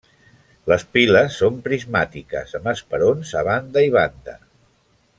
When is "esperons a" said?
2.75-3.45